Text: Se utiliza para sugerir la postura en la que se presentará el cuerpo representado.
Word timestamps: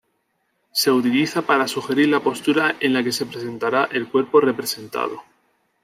Se 0.71 0.89
utiliza 0.89 1.43
para 1.43 1.67
sugerir 1.67 2.09
la 2.09 2.21
postura 2.21 2.75
en 2.79 2.91
la 2.95 3.03
que 3.03 3.11
se 3.11 3.27
presentará 3.27 3.87
el 3.91 4.09
cuerpo 4.09 4.39
representado. 4.41 5.21